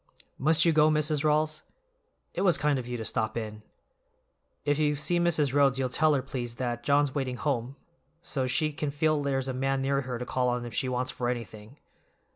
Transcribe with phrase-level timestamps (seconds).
[0.39, 1.23] "Must you go, Mrs.
[1.23, 1.61] Rawls?
[2.33, 3.61] It was kind of you to stop in.
[4.65, 5.53] If you see Mrs.
[5.53, 7.75] Rhodes you'll tell her, please, that John's waiting home
[8.19, 11.11] so's she can feel there's a man near her to call on if she wants
[11.11, 11.77] for anything."